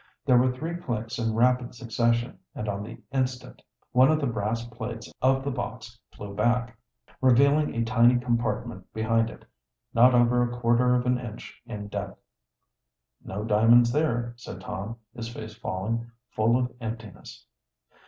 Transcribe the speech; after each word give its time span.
There 0.25 0.37
were 0.39 0.51
three 0.51 0.77
clicks 0.77 1.19
in 1.19 1.35
rapid 1.35 1.75
succession, 1.75 2.39
and 2.55 2.67
on 2.67 2.81
the 2.81 2.99
instant 3.11 3.61
one 3.91 4.09
of 4.11 4.19
the 4.19 4.25
brass 4.25 4.65
plates 4.67 5.13
of 5.21 5.43
the 5.43 5.51
box 5.51 5.99
flew 6.09 6.33
back, 6.33 6.75
revealing 7.21 7.75
a 7.75 7.83
tiny 7.85 8.17
compartment 8.17 8.91
behind 8.95 9.29
it, 9.29 9.45
not 9.93 10.15
over 10.15 10.41
a 10.41 10.59
quarter 10.59 10.95
of 10.95 11.05
an 11.05 11.19
inch 11.19 11.61
in 11.67 11.87
depth. 11.87 12.17
"No 13.23 13.43
diamonds 13.43 13.91
there," 13.91 14.33
said 14.37 14.59
Tom, 14.61 14.97
his 15.13 15.29
face 15.31 15.53
falling. 15.53 16.09
"Full 16.31 16.57
of 16.57 16.71
emptiness." 16.81 17.45